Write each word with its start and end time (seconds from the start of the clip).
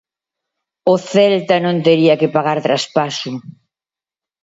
O 0.93 0.95
Celta 1.11 1.55
non 1.65 1.77
tería 1.85 2.19
que 2.19 2.33
pagar 2.35 2.57
traspaso. 2.67 3.31